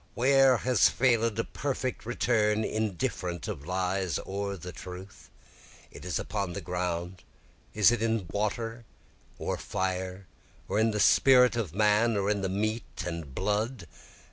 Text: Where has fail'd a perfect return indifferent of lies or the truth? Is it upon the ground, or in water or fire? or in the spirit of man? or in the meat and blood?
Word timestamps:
Where 0.15 0.57
has 0.57 0.89
fail'd 0.89 1.37
a 1.37 1.43
perfect 1.43 2.07
return 2.07 2.63
indifferent 2.63 3.47
of 3.47 3.67
lies 3.67 4.17
or 4.17 4.57
the 4.57 4.71
truth? 4.71 5.29
Is 5.91 6.17
it 6.17 6.19
upon 6.19 6.53
the 6.53 6.59
ground, 6.59 7.21
or 7.75 7.81
in 7.83 8.25
water 8.31 8.83
or 9.37 9.57
fire? 9.59 10.25
or 10.67 10.79
in 10.79 10.89
the 10.89 10.99
spirit 10.99 11.55
of 11.55 11.75
man? 11.75 12.17
or 12.17 12.31
in 12.31 12.41
the 12.41 12.49
meat 12.49 13.03
and 13.05 13.35
blood? 13.35 13.85